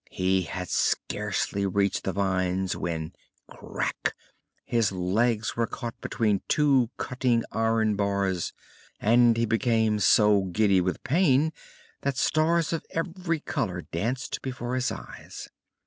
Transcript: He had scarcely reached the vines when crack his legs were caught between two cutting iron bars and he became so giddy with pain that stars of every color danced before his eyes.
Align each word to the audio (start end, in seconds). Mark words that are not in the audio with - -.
He 0.09 0.41
had 0.45 0.67
scarcely 0.71 1.63
reached 1.67 2.05
the 2.05 2.11
vines 2.11 2.75
when 2.75 3.13
crack 3.47 4.15
his 4.65 4.91
legs 4.91 5.55
were 5.55 5.67
caught 5.67 5.93
between 6.01 6.41
two 6.47 6.89
cutting 6.97 7.43
iron 7.51 7.95
bars 7.95 8.51
and 8.99 9.37
he 9.37 9.45
became 9.45 9.99
so 9.99 10.45
giddy 10.45 10.81
with 10.81 11.03
pain 11.03 11.53
that 12.01 12.17
stars 12.17 12.73
of 12.73 12.83
every 12.89 13.41
color 13.41 13.81
danced 13.83 14.41
before 14.41 14.73
his 14.73 14.91
eyes. 14.91 15.49